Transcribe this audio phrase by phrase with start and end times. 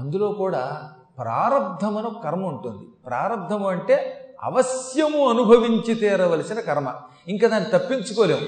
[0.00, 2.88] అందులో కూడా ప్రారంధమను కర్మ ఉంటుంది.
[3.06, 6.92] ప్రారంధము అంటే అవశ్యము అనుభవించి తీరవలసిన కర్మ.
[7.28, 8.40] ఇంకా దాన్ని తప్పించుకోలేము.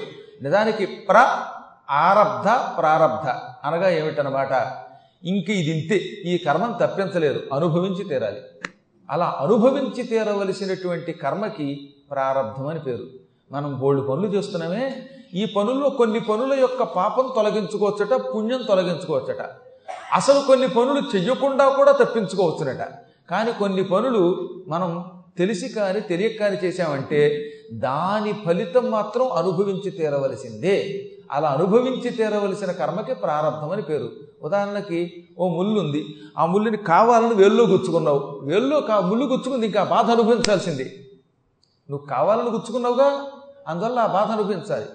[0.43, 1.37] నిజానికి ప్ర
[1.91, 3.29] ఆరబ్ధ ప్రారబ్ధ
[3.67, 4.51] అనగా ఏమిటనమాట
[5.23, 5.95] ఇంక ఇది ఇంతే
[6.31, 7.39] ఈ కర్మను తప్పించలేరు.
[7.53, 8.41] అనుభవించి తీరాలి.
[9.09, 13.03] అలా అనుభవించి తీరవలసినటువంటి కర్మకి ప్రారంధం అని పేరు.
[13.51, 15.09] మనం బోల్డ్ పనులు చేస్తున్నామే.
[15.33, 19.49] ఈ పనుల్లో కొన్ని పనుల యొక్క పాపం తొలగించుకోవచ్చట పుణ్యం తొలగించుకోవచ్చట.
[20.13, 22.87] అసలు కొన్ని పనులు చెయ్యకుండా కూడా తప్పించుకోవచ్చునట.
[23.29, 25.05] కానీ కొన్ని పనులు మనం
[25.37, 31.09] తెలిసి కానీ తెలియక కానీ చేశామంటే దాని ఫలితం మాత్రం అనుభవించి తీరవలసిందే.
[31.31, 34.09] అలా అనుభవించి తీరవలసిన కర్మకి ప్రారంభమని అని పేరు.
[34.41, 36.05] ఉదాహరణకి ఓ ముళ్ళు ఉంది
[36.37, 38.39] ఆ ముళ్ళుని కావాలని వేల్లో గుచ్చుకున్నావు.
[38.43, 41.07] వేల్లో కా ముళ్ళు గుచ్చుకుంది ఇంకా బాధ అనుభవించాల్సింది.
[41.89, 43.27] నువ్వు కావాలని గుచ్చుకున్నావుగా
[43.67, 44.85] అందువల్ల ఆ బాధ అనుభవించాలి.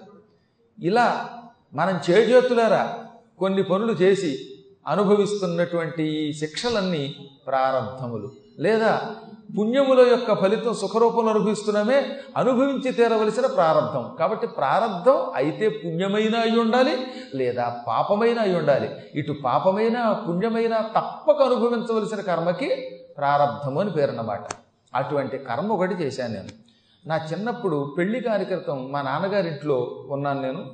[0.86, 1.28] ఇలా
[1.74, 2.98] మనం చేజేతులారా
[3.38, 4.38] కొన్ని పనులు చేసి
[4.88, 9.14] అనుభవిస్తున్నటువంటి ఈ శిక్షలన్నీ ప్రారంధములు లేదా
[9.58, 17.76] పుణ్యముల యొక్క ఫలితం సుఖరూపంలో అనుభవిస్తున్నామే అనుభవించి తీరవలసిన ప్రారంధం కాబట్టి ప్రారంధం అయితే పుణ్యమైన అయి ఉండాలి లేదా
[17.86, 18.90] పాపమైన అయి ఉండాలి.
[19.14, 24.40] ఇటు పాపమైన పుణ్యమైన తప్పక అనుభవించవలసిన కర్మకి ప్రారంధము అని పేరన్నమాట.
[24.94, 26.48] అటువంటి కర్మ ఒకటి చేశాను నేను.
[27.06, 30.66] నా చిన్నప్పుడు పెళ్ళి కార్యక్రమం మా నాన్నగారింట్లో ఉన్నాను నేను.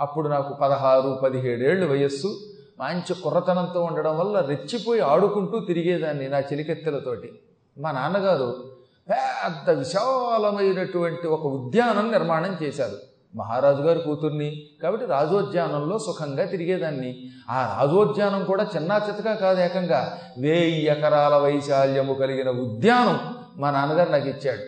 [0.00, 2.40] అప్పుడు నాకు పదహారు పదిహేడేళ్ళు వయస్సు.
[2.80, 7.32] మంచి కుర్రతనంతో ఉండడం వల్ల రెచ్చిపోయి ఆడుకుంటూ తిరిగేదాన్ని నా చెలికెత్తెలతోటి.
[7.78, 8.64] మా నాన్నగారు
[9.10, 12.96] పెద్ద విశాలమైనటువంటి ఒక ఉద్యానం నిర్మాణం చేశారు.
[13.36, 17.30] మహారాజు గారి కూతుర్ని కాబట్టి రాజోద్యానంలో సుఖంగా తిరిగేదాన్ని.
[17.50, 24.28] ఆ రాజోద్యానం కూడా చిన్నా చితగా కాదు ఏకంగా వేయి ఎకరాల వైశాల్యము కలిగిన ఉద్యానం మా నాన్నగారు నాకు
[24.28, 24.62] ఇచ్చాడు.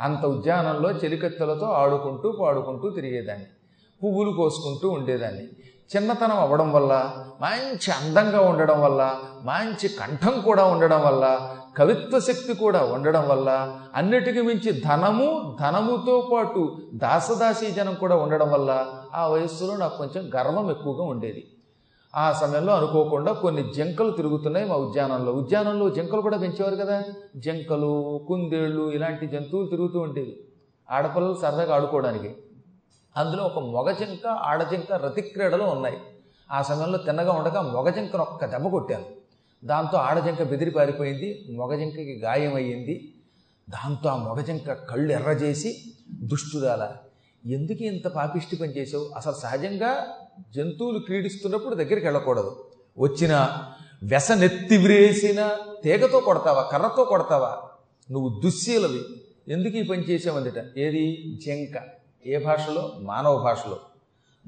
[0.00, 3.46] అంత ఉద్యానంలో చెలికత్తెలతో ఆడుకుంటూ పాడుకుంటూ తిరిగేదాన్ని.
[4.04, 5.46] పువ్వులు కోసుకుంటూ ఉండేదాన్ని.
[5.96, 12.82] చిన్నతనం అవ్వడం వల్ల మంచి అందంగా ఉండడం వల్ల మంచి కంఠం కూడా ఉండడం వల్ల కవిత్వ శక్తి కూడా
[12.84, 19.98] ఉండడం వల్ల అన్నిటికీ మించి ధనము ధనముతో పాటు దాసదాసీ జనం కూడా ఉండడం వల్ల ఆ వయస్సులో నాకు
[19.98, 21.50] కొంచెం గర్వం ఎక్కువగా ఉండేది.
[22.16, 25.32] ఆ సమయంలో అనుకోకుండా కొన్ని జింకలు తిరుగుతున్నాయి మా ఉద్యానంలో.
[25.32, 27.02] ఉద్యానంలో జింకలు కూడా పెంచేవారు కదా?
[27.36, 30.40] జింకలు కుందేళ్ళు ఇలాంటి జంతువులు తిరుగుతూ ఉండేవి.
[30.90, 32.36] ఆడపిల్లలు సరదాగా ఆడుకోవడానికి.
[33.16, 35.96] అందులో ఒక మొగ జింక ఆడ జింక రతిక్రీడలు ఉన్నాయి.
[36.50, 39.04] ఆ సమయంలో తిన్నగా ఉండగా మొగ జింకను ఒక్క దెబ్బ కొట్టాను.
[39.64, 43.14] దాంతో ఆడజింక బెదిరి పారిపోయింది మొగ జింకకి గాయమయ్యింది.
[43.70, 45.76] దాంతో ఆ మొగ జింక కళ్ళు ఎర్రజేసి
[46.22, 46.88] దుష్టురాల
[47.46, 50.06] ఎందుకు ఇంత పాపిష్టి పని చేసావు అసలు సహజంగా
[50.56, 52.64] జంతువులు క్రీడిస్తున్నప్పుడు దగ్గరికి వెళ్ళకూడదు.
[52.98, 53.48] వచ్చిన
[54.02, 57.62] వెసనెత్తి విరేసిన తీగతో కొడతావా కర్రతో కొడతావా?
[58.10, 59.00] నువ్వు దుశ్శీలవి.
[59.48, 61.36] ఎందుకు ఈ పని చేసావందిట ఏది?
[61.46, 62.05] జింక.
[62.26, 62.92] ఏ భాషలో?
[63.00, 63.78] మానవ భాషలో.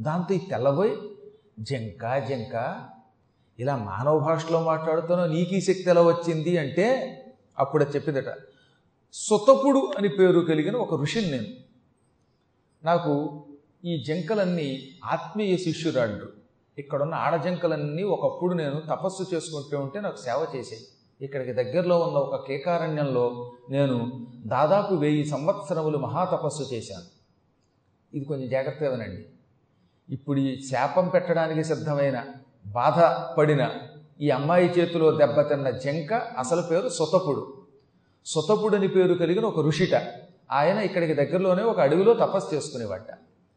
[0.00, 0.96] దాంతో ఈ తెల్లబోయి
[1.60, 2.84] జింక జింక
[3.58, 6.86] ఇలా మానవ భాషలో మాట్లాడుతున్నా నీకు ఈ శక్తి ఎలా వచ్చింది అంటే
[7.58, 8.36] అప్పుడు చెప్పిందట
[9.12, 11.46] సుతపుడు అని పేరు కలిగిన ఒక ఋషిని నేను.
[12.84, 13.44] నాకు
[13.84, 16.32] ఈ జంకలన్నీ ఆత్మీయ శిష్యురాళ్ళు.
[16.78, 20.82] ఇక్కడున్న ఆడజంకలన్నీ ఒకప్పుడు నేను తపస్సు చేసుకుంటూ ఉంటే నాకు సేవ చేసాయి
[21.20, 27.17] ఇక్కడికి దగ్గరలో ఉన్న ఒక కేకారణ్యంలో నేను దాదాపు వెయ్యి సంవత్సరములు మహాతపస్సు చేశాను.
[28.14, 29.24] ఇది కొంచెం జాగ్రత్తగా వినండి
[30.14, 32.24] ఇప్పుడు ఈ శాపం పెట్టడానికి సిద్ధమైన
[32.66, 33.70] బాధపడిన
[34.20, 38.76] ఈ అమ్మాయి చేతిలో దెబ్బతిన్న జంక అసలు పేరు సుతపుడు.
[38.76, 39.94] అని పేరు కలిగిన ఒక ఋషిట.
[40.52, 43.06] ఆయన ఇక్కడికి దగ్గరలోనే ఒక అడవిలో తపస్సు చేసుకునేవాట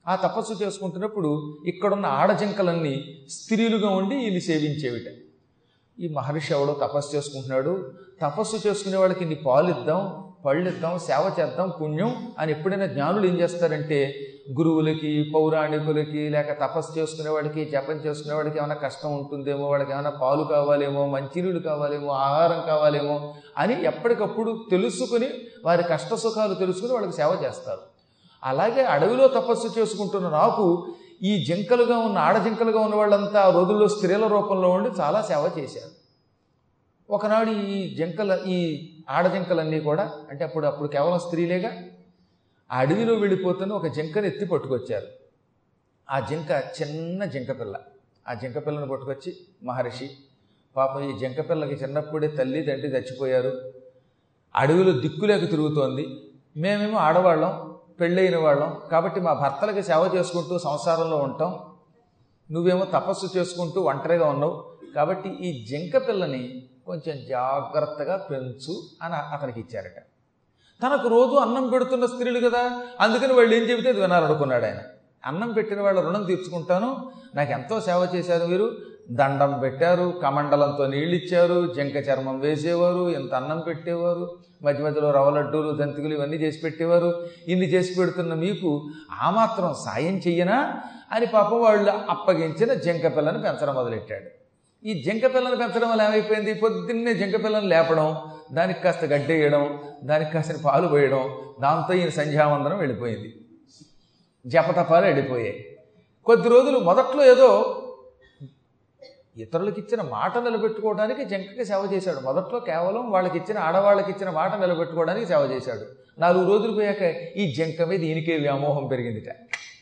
[0.07, 5.13] ఆ తపస్సు చేసుకుంటున్నప్పుడు ఇక్కడున్న ఆడజింకలన్నీ స్త్రీలుగా ఉండి ఈయన్ని సేవించేవిట.
[6.00, 7.94] ఈ మహర్షి ఎవడో తపస్సు చేసుకుంటున్నాడు.
[8.22, 15.31] తపస్సు చేసుకునే వాళ్ళకి ఇన్ని పాలిద్దాం పళ్ళిద్దాం సేవ చేద్దాం పుణ్యం అని ఎప్పుడైనా జ్ఞానులు ఏం చేస్తారంటే గురువులకి
[15.35, 21.06] పౌరాణికులకి లేక తపస్సు చేసుకునే వాడికి జపం చేసుకునే వాడికి ఏమైనా కష్టం ఉంటుందేమో వాడికి ఏమైనా పాలు కావాలేమో
[21.06, 25.30] మంచినీళ్ళు కావాలేమో ఆహారం కావాలేమో అని ఎప్పటికప్పుడు తెలుసుకుని
[25.66, 27.80] వారి కష్ట సుఖాలు తెలుసుకుని వాళ్ళకి సేవ చేస్తారు.
[28.44, 30.88] అలాగే అడవిలో తపస్సు చేసుకుంటున్న నాకు
[31.24, 35.92] ఈ జింకలుగా ఉన్న ఆడజింకలుగా ఉన్న వాళ్ళంతా ఆ రోజుల్లో స్త్రీల రూపంలో ఉండి చాలా సేవ చేశారు.
[37.10, 41.71] ఒకనాడు ఈ జింకల ఈ ఆడజింకలన్నీ కూడా అంటే అప్పుడు అప్పుడు కేవలం స్త్రీలేగా
[42.71, 45.07] ఆ అడవిలో వెళ్ళిపోతున్న ఒక జింకను ఎత్తి పట్టుకొచ్చారు.
[46.09, 47.79] ఆ జింక చిన్న జింక పిల్ల.
[48.27, 50.09] ఆ జింక పిల్లను పట్టుకొచ్చి మహర్షి
[50.75, 53.73] పాపం ఈ జింక పిల్లకి చిన్నప్పుడే తల్లి తండ్రి చచ్చిపోయారు.
[54.56, 56.07] అడవిలో దిక్కులేక తిరుగుతోంది.
[56.57, 58.81] మేమేమో ఆడవాళ్ళం పెళ్ళైన వాళ్ళం.
[58.91, 61.59] కాబట్టి మా భర్తలకి సేవ చేసుకుంటూ సంసారంలో ఉంటాం.
[62.51, 64.71] నువ్వేమో తపస్సు చేసుకుంటూ ఒంటరిగా ఉన్నావు.
[64.95, 70.11] కాబట్టి ఈ జింక పిల్లని కొంచెం జాగ్రత్తగా పెంచు అని అతనికి ఇచ్చారట.
[70.83, 72.81] తనకు రోజు అన్నం పెడుతున్న స్త్రీలు కదా.
[73.00, 74.78] అందుకని వాళ్ళు ఏం చెబితే అది వినాలనుకున్నాడు ఆయన.
[75.25, 77.12] అన్నం పెట్టిన వాళ్ళ రుణం తీర్చుకుంటాను.
[77.36, 78.72] నాకు ఎంతో సేవ చేశారు మీరు
[79.12, 80.19] దండం పెట్టారు.
[80.24, 83.10] కమండలంతో నీళ్ళు ఇచ్చారు జంక చర్మం వేసేవారు.
[83.10, 84.38] ఎంత అన్నం పెట్టేవారు.
[84.63, 87.27] మధ్య మధ్యలో రవ్వ లడ్డూలు దంతికలు ఇవన్నీ చేసి పెట్టేవారు.
[87.48, 88.89] ఇన్ని చేసి పెడుతున్న మీకు
[89.22, 90.74] ఆ మాత్రం సాయం చెయ్యనా?
[91.12, 94.40] అని పాపం వాళ్ళు అప్పగించిన జంక పిల్లని పెంచడం మొదలెట్టాడు.
[94.86, 96.54] ఈ జింక పిల్లలు పెంచడం వల్ల ఏమైపోయింది?
[96.54, 98.18] పొద్దున్నే జింక పిల్లలు లేపడం
[98.54, 103.33] దానికి కాస్త గడ్డేయడం దానికి కాస్త పాలు పోయడం దాంతో ఈయన సంధ్యావందనం వెళ్ళిపోయింది.
[104.48, 105.78] జపతపాలు వెళ్ళిపోయాయి.
[106.25, 107.78] కొద్ది రోజులు మొదట్లో ఏదో
[109.38, 112.19] ఇతరులకు ఇచ్చిన మాట నిలబెట్టుకోవడానికి జంకకి సేవ చేశాడు.
[112.19, 115.86] మొదట్లో కేవలం వాళ్ళకి ఇచ్చిన ఆడవాళ్ళకి ఇచ్చిన మాట నిలబెట్టుకోవడానికి సేవ చేశాడు.
[116.22, 117.01] నాలుగు రోజులు పోయాక
[117.38, 119.36] ఈ జంక మీద ఈయనకే వ్యామోహం పెరిగిందిట.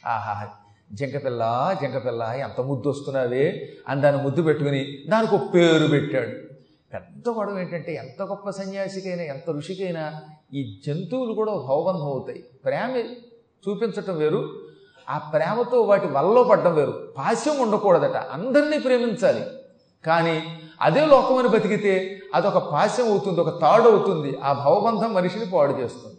[0.05, 0.47] ఆహా
[0.93, 6.49] జింకపిల్ల జింకపిల్ల ఎంత ముద్దు వస్తున్నావే అని దాన్ని ముద్దు పెట్టుకుని దానికి ఒక పేరు పెట్టాడు.
[6.93, 10.21] పెద్ద గొడవ ఏంటంటే ఎంత గొప్ప సన్యాసికైనా ఎంత ఋషికైనా
[10.53, 12.43] ఈ జంతువులు కూడా భవబంధం అవుతాయి.
[12.65, 12.97] ప్రేమ
[13.69, 14.61] చూపించటం వేరు
[15.09, 17.13] ఆ ప్రేమతో వాటి వల్ల పడ్డం వేరు.
[17.17, 19.45] పాస్యం ఉండకూడదట అందరినీ ప్రేమించాలి.
[20.05, 20.43] కానీ
[20.81, 26.15] అదే లోకమని బతికితే అదొక పాస్యం అవుతుంది ఒక తాడు అవుతుంది ఆ భవబంధం మనిషిని పాడు చేస్తుంది.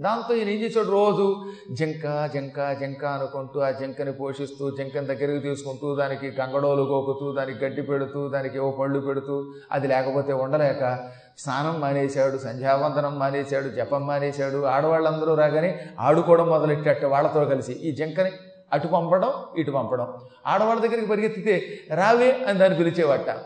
[0.00, 1.44] దాంతో ఈయన ఏం చేశాడు రోజు?
[1.70, 7.82] జింక జింక జింక అనుకుంటూ ఆ జింకని పోషిస్తూ జింకని దగ్గరికి తీసుకుంటూ దానికి గంగడోలు గోకుతూ దానికి గడ్డి
[7.82, 15.34] పెడుతూ దానికి ఏవో పళ్ళు పెడుతూ అది లేకపోతే ఉండలేక స్నానం మానేశాడు సంధ్యావందనం మానేశాడు జపం మానేశాడు ఆడవాళ్ళందరూ
[15.34, 18.30] రాగానే ఆడుకోవడం మొదలెట్టేట వాళ్ళతో కలిసి ఈ జింకని
[18.72, 20.14] అటు పంపడం ఇటు పంపడం.
[20.46, 23.38] ఆడవాళ్ళ దగ్గరికి పరిగెత్తితే రావే అని దాన్ని పిలిచేవాట.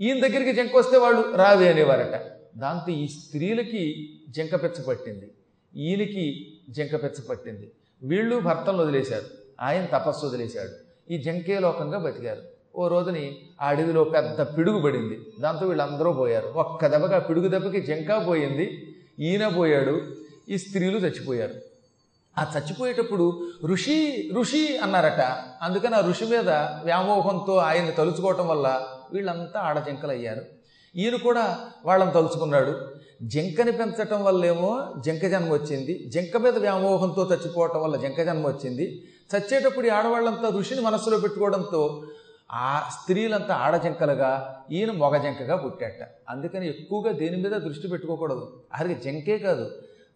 [0.00, 2.20] ఈయన దగ్గరికి జింక వస్తే వాళ్ళు రావే అనేవారట.
[2.56, 5.32] దాంతో ఈ స్త్రీలకి జింక పెచ్చ పట్టింది.
[5.76, 7.70] ఈయనకి జంక పెచ్చ పట్టింది.
[8.02, 9.24] వీళ్ళు భర్తను వదిలేశారు.
[9.60, 10.90] ఆయన తపస్సు వదిలేశాడు.
[11.12, 12.42] ఈ జంకే లోకంగా బతికారు.
[12.76, 15.32] ఓ రోజుని ఆ అడవిలో పెద్ద పిడుగు పడింది.
[15.40, 16.46] దాంతో వీళ్ళందరూ పోయారు.
[16.46, 18.94] ఒక్క దెబ్బకి ఆ పిడుగు దెబ్బకి జంక పోయింది.
[19.20, 20.02] ఈయన పోయాడు.
[20.48, 21.54] ఈ స్త్రీలు చచ్చిపోయారు.
[22.38, 25.20] ఆ చచ్చిపోయేటప్పుడు ఋషి ఋషి అన్నారట.
[25.62, 26.48] అందుకని ఆ ఋషి మీద
[26.84, 30.42] వ్యామోహంతో ఆయన్ని తలుచుకోవటం వల్ల వీళ్ళంతా ఆడజంకలు అయ్యారు
[30.96, 32.88] ఈయన కూడా వాళ్ళని తలుచుకున్నాడు.
[33.22, 36.04] జింకని పెంచటం వల్లేమో జింక జన్మ వచ్చింది.
[36.08, 39.02] జింక మీద వ్యామోహంతో చచ్చిపోవటం వల్ల జింక జన్మ వచ్చింది.
[39.36, 42.02] చచ్చేటప్పుడు ఈ ఆడవాళ్ళంతా ఋషిని మనస్సులో పెట్టుకోవడంతో
[42.52, 46.08] ఆ స్త్రీలంతా ఆడజంకలుగా ఈయన మొగ జింకగా పుట్టాట.
[46.28, 48.62] అందుకని ఎక్కువగా దేని మీద దృష్టి పెట్టుకోకూడదు.
[48.74, 49.70] అసలు జంకే కాదు.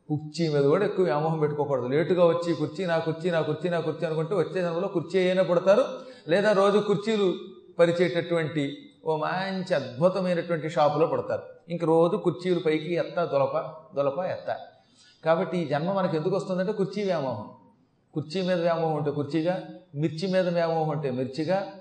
[0.09, 1.87] కుర్చీ మీద కూడా ఎక్కువ వ్యామోహం పెట్టుకోకూడదు.
[1.87, 5.85] లేటుగా వచ్చి కుర్చీ నా కుర్చీ నా కుర్చీ నా కుర్చీ అనుకుంటే వచ్చే జన్మలో కుర్చీ అయినా పడతారు.
[6.29, 7.35] లేదా రోజు కుర్చీలు
[7.79, 11.43] పరిచేటటువంటి ఓ మంచి అద్భుతమైనటువంటి షాపులో పడతారు.
[11.69, 14.57] ఇంక రోజు కుర్చీలు పైకి ఎత్త దొలప దొలప ఎత్త.
[15.25, 17.51] కాబట్టి ఈ జన్మ మనకు ఎందుకు వస్తుందంటే కుర్చీ వ్యామోహం.
[18.15, 19.63] కుర్చీ మీద వ్యామోహం ఉంటే కుర్చీగా
[19.95, 21.73] మిర్చి మీద వ్యామోహం ఉంటే మిర్చిగా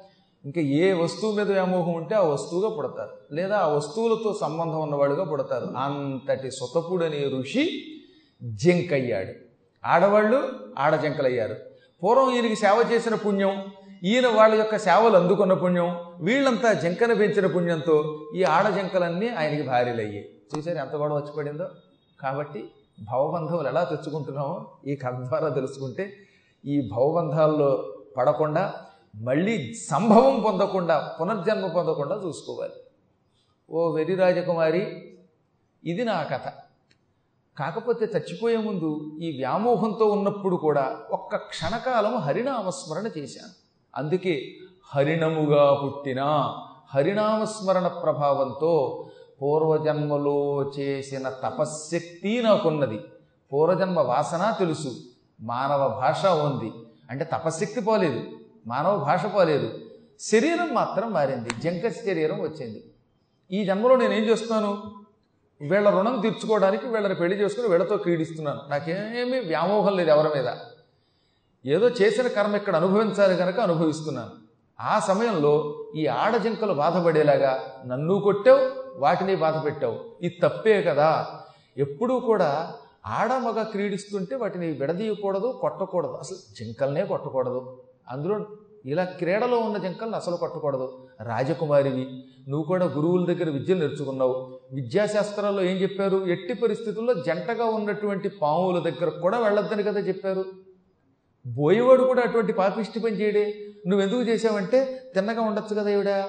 [0.45, 3.35] ఇంకా ఏ వస్తువు మీద వ్యామోహం ఉంటే ఆ వస్తువుగా పుడతారు.
[3.35, 5.65] లేదా ఆ వస్తువులతో సంబంధం ఉన్నవాడుగా పుడతారు.
[5.65, 7.95] అంతటి సుతపుడనే ఋషి
[8.43, 9.33] జింకయ్యాడు.
[9.85, 10.49] ఆడవాళ్ళు
[10.79, 11.55] ఆడజంకలయ్యారు.
[12.03, 13.65] పూర్వం ఈయనకి సేవ చేసిన పుణ్యం
[14.05, 20.29] ఈయన వాళ్ళ యొక్క సేవలు అందుకున్న పుణ్యం వీళ్ళంతా జంకన పెంచిన పుణ్యంతో ఈ ఆడజంకలన్నీ ఆయనకి భార్యలయ్యాయి.
[20.55, 21.67] చూసారు ఎంత గొడవ వచ్చి పడిందో?
[22.19, 22.71] కాబట్టి
[23.11, 26.13] భవబంధములు ఎలా తెచ్చుకుంటున్నామో ఈ కథ ద్వారా తెలుసుకుంటే
[26.65, 28.73] ఈ భవబంధాల్లో పడకుండా
[29.15, 32.73] మళ్ళీ సంభవం పొందకుండా పునర్జన్మ పొందకుండా చూసుకోవాలి.
[33.69, 35.13] ఓ వెరి రాజకుమారి
[35.83, 36.51] ఇది నా కథ.
[37.57, 43.62] కాకపోతే చచ్చిపోయే ముందు ఈ వ్యామోహంతో ఉన్నప్పుడు కూడా ఒక్క క్షణకాలం హరినామస్మరణ చేశాను.
[43.95, 44.55] అందుకే
[44.95, 46.23] హరిణముగా పుట్టిన
[46.95, 49.05] హరినామస్మరణ ప్రభావంతో
[49.41, 52.99] పూర్వజన్మలో చేసిన తపశ్శక్తి నాకున్నది.
[53.53, 54.93] పూర్వజన్మ వాసన తెలుసు.
[55.41, 56.71] మానవ భాష ఉంది.
[57.09, 58.23] అంటే తపశ్శక్తి పోలేదు.
[58.67, 59.79] మానవ భాష పోలేదు.
[60.19, 61.49] శరీరం మాత్రం మారింది.
[61.49, 62.83] జంక శరీరం వచ్చింది.
[63.51, 64.83] ఈ జన్మలో నేనేం చేస్తున్నాను?
[65.61, 68.61] వీళ్ళ రుణం తీర్చుకోవడానికి వీళ్ళని పెళ్ళి చేసుకుని వీళ్ళతో క్రీడిస్తున్నాను.
[68.69, 70.47] నాకేమీ వ్యామోహం లేదు ఎవరి మీద.
[71.65, 74.29] ఏదో చేసిన కర్మ ఇక్కడ అనుభవించాలి కనుక అనుభవిస్తున్నాను.
[74.81, 78.59] ఆ సమయంలో ఈ ఆడజింకలు బాధపడేలాగా నన్ను కొట్టావు
[78.95, 79.99] వాటిని బాధ పెట్టావు.
[80.21, 81.27] ఇది తప్పే కదా.
[81.77, 82.73] ఎప్పుడూ కూడా
[83.05, 86.11] ఆడ మగ క్రీడిస్తుంటే వాటిని విడదీయకూడదు కొట్టకూడదు.
[86.11, 87.81] అసలు జింకల్నే కొట్టకూడదు.
[88.09, 88.45] అందులో
[88.85, 91.07] ఇలా క్రీడలో ఉన్న జింకల్ని అసలు కొట్టకూడదు.
[91.21, 94.59] రాజకుమారివి నువ్వు కూడా గురువుల దగ్గర విద్యలు నేర్చుకున్నావు.
[94.73, 96.25] విద్యాశాస్త్రాల్లో ఏం చెప్పారు?
[96.25, 100.45] ఎట్టి పరిస్థితుల్లో జంటగా ఉన్నటువంటి పాముల దగ్గర కూడా వెళ్ళొద్దని కదా చెప్పారు.
[101.45, 103.65] బోయేవాడు కూడా అటువంటి పాపిష్టి పని చేయడే.
[103.87, 106.25] నువ్వెందుకు చేసావంటే తిన్నగా ఉండొచ్చు కదా ఈవిడ.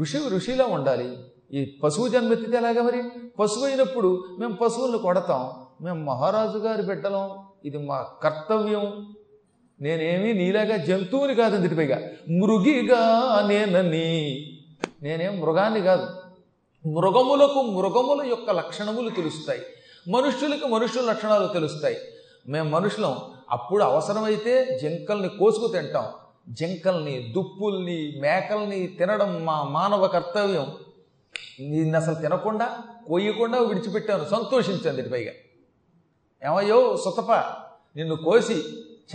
[0.00, 1.16] ఋషి ఋషిలా ఉండాలి.
[1.52, 3.02] ఈ పశువు జన్మెత్తితే ఎలాగా మరి?
[3.40, 5.50] పశువు అయినప్పుడు మేము పశువులను కొడతాం.
[5.84, 7.30] మేము మహారాజు గారి బిడ్డలం.
[7.64, 9.14] ఇది మా కర్తవ్యం.
[9.80, 11.98] నేనేమి నీలాగా జంతువుని కాదు అందుటి పైగా?
[12.28, 14.46] మృగిగా నేనని.
[15.02, 16.06] నేనేం మృగాన్ని కాదు.
[16.88, 19.60] మృగములకు మృగముల యొక్క లక్షణములు తెలుస్తాయి.
[20.10, 21.96] మనుష్యులకు మనుషుల లక్షణాలు తెలుస్తాయి.
[22.48, 23.16] మేము మనుషులం.
[23.50, 26.04] అప్పుడు అవసరమైతే జింకల్ని కోసుకు తింటాం.
[26.48, 30.66] జింకల్ని దుప్పుల్ని మేకల్ని తినడం మా మానవ కర్తవ్యం.
[31.60, 34.24] నిన్ను అసలు తినకుండా కొయ్యకుండా విడిచిపెట్టాను.
[34.24, 35.32] సంతోషించండి పైగా.
[36.50, 37.32] ఏమయ్యో సుతప
[37.96, 38.62] నిన్ను కోసి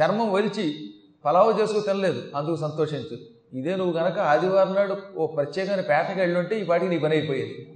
[0.02, 0.94] చర్మం వలిచి
[1.26, 2.24] పలావు చేసుకు తినలేదు.
[2.36, 3.18] అందుకు సంతోషించు.
[3.54, 7.74] ఇదే నువ్వు గనక ఆదివారం నాడు ఓ ప్రత్యేకమైన పేటకి వెళ్ళుంటే ఈ పాటికి నీ పని అయిపోయేది.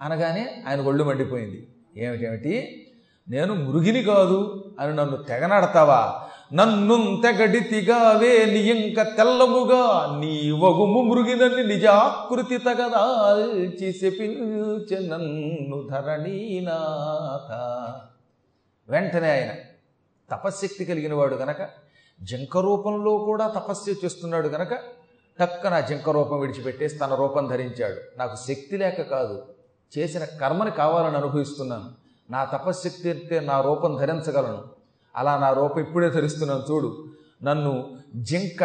[0.00, 1.68] అనగానే ఆయన ఒళ్ళు మండిపోయింది.
[1.96, 2.78] ఏమిటేమిటి
[3.28, 6.28] నేను మృగిని కాదు అని నన్ను తెగనడతావా?
[6.52, 10.16] నన్ను తెగడితిగావే నీ ఇంక తెల్లముగా.
[10.20, 17.52] నీ వగుము మృగినని నిజాకృతి తగదాల్చి శపించె నన్ను ధరణీనాథ
[18.90, 19.50] వెంటనే ఆయన
[20.30, 21.68] తపశ్శక్తి కలిగిన వాడు గనక
[22.22, 24.74] జంక రూపంలో కూడా తపస్సు చేస్తున్నాడు గనక
[25.40, 28.18] టక్కన జింక రూపం విడిచిపెట్టేసి తన రూపం ధరించాడు.
[28.18, 29.42] నాకు శక్తి లేక కాదు
[29.98, 32.01] చేసిన కర్మని కావాలని అనుభవిస్తున్నాను.
[32.32, 34.62] నా తపశ్శక్తి అయితే నా రూపం ధరించగలను.
[35.16, 37.04] అలా నా రూపం ఇప్పుడే ధరిస్తున్నాను చూడు.
[37.42, 37.72] నన్ను
[38.16, 38.60] జింక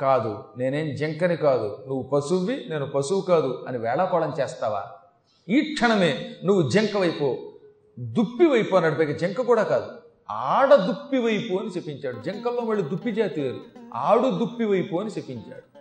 [0.00, 1.84] కాదు నేనేం జింకని కాదు.
[1.88, 4.82] నువ్వు పశువువి నేను పశువు కాదు అని వేళాకోళం చేస్తావా?
[5.48, 7.36] ఈ క్షణమే నువ్వు జింక వైపు
[7.98, 9.90] దుప్పి వైపు అన్నాడు పైగా జింక కూడా కాదు.
[10.30, 13.60] ఆడ దుప్పి వైపు అని చెప్పించాడు జింకల్లో మళ్ళీ దుప్పి జాతి వేరు.
[13.94, 15.75] ఆడు దుప్పి వైపు అని చెప్పించాడు